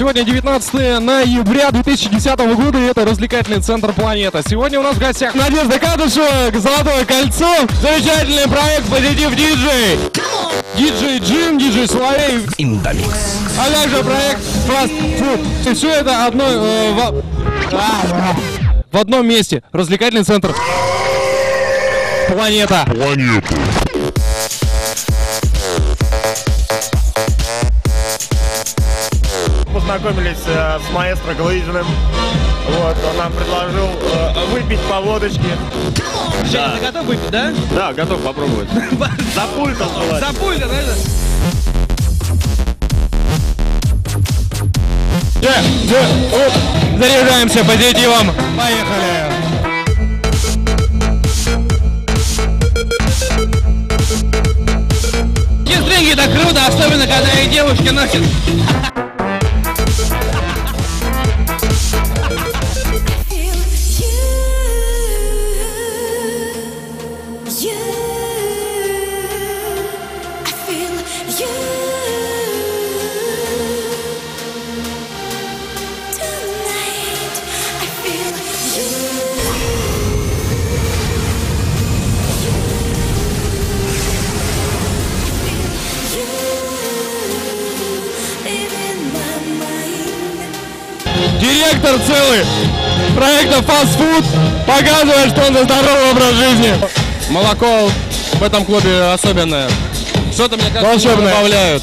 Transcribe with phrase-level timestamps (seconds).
[0.00, 4.42] Сегодня 19 ноября 2010 года, и это развлекательный центр «Планета».
[4.42, 7.46] Сегодня у нас в гостях Надежда Кадышева, «Золотое кольцо»,
[7.82, 9.98] замечательный проект «Позитив Диджей»,
[10.74, 13.40] диджей Джим, диджей Соловей, Индомикс.
[13.58, 15.70] а также проект Fast Food.
[15.70, 17.22] И все это одно, э, в...
[18.90, 19.62] В одном месте.
[19.70, 20.54] Развлекательный центр
[22.26, 22.86] «Планета».
[29.90, 31.84] Познакомились э, с маэстро Глызиным.
[32.68, 35.58] Вот, он нам предложил э, выпить по водочке.
[36.48, 37.52] Женя, ты готов выпить, да?
[37.74, 38.68] Да, готов попробовать.
[39.34, 39.88] За пультом.
[40.20, 40.76] За пульта, да?
[40.78, 40.94] это?
[46.36, 46.52] Оп.
[46.96, 48.32] Заряжаемся позитивом.
[48.56, 49.32] Поехали.
[55.66, 58.22] Кистринги так круто, особенно когда их девушки носят.
[91.80, 92.44] Директор целый
[93.16, 94.24] проекта Fast Food
[94.66, 96.74] показывает, что он за здоровый образ жизни.
[97.30, 97.88] Молоко
[98.34, 99.66] в этом клубе особенное.
[100.30, 101.82] Что-то, мне кажется, добавляют.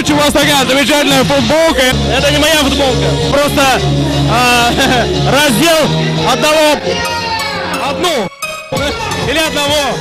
[0.00, 1.82] Ночи, у вас такая замечательная футболка.
[2.10, 3.62] Это не моя футболка, просто
[4.30, 4.70] а,
[5.30, 5.76] раздел
[6.26, 6.80] одного,
[7.86, 8.30] одну
[9.28, 9.98] или одного.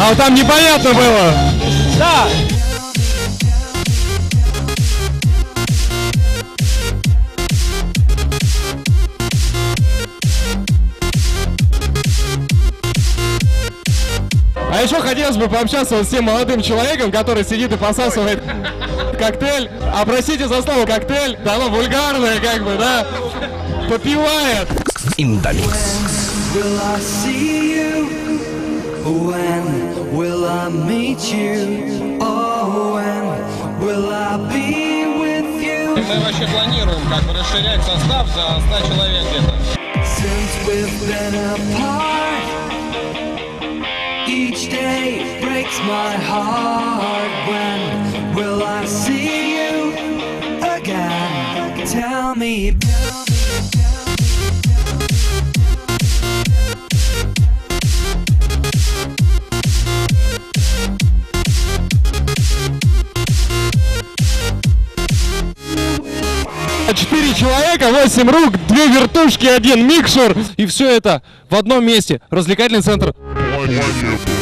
[0.00, 1.34] А вот там непонятно было.
[1.98, 2.26] Да.
[14.76, 18.42] А еще хотелось бы пообщаться вот с тем молодым человеком, который сидит и посасывает
[19.18, 19.70] коктейль.
[19.90, 23.06] А простите за слово коктейль, да оно вульгарное как бы, да?
[23.88, 24.68] Попивает.
[25.16, 26.00] Индомикс.
[26.54, 28.06] Will I see you?
[29.02, 32.18] When will I meet you?
[32.20, 35.96] Oh, when will I be with you?
[35.96, 39.54] Мы вообще планируем как бы расширять состав за 100 человек где-то.
[40.04, 41.25] Since we've been
[45.66, 47.30] breaks my heart.
[47.48, 49.92] When will I see you
[50.62, 51.86] again?
[51.86, 52.76] Tell me.
[66.94, 70.36] Четыре человека, восемь рук, две вертушки, один микшер.
[70.56, 72.20] И все это в одном месте.
[72.30, 73.12] Развлекательный центр.
[73.54, 74.35] Планета.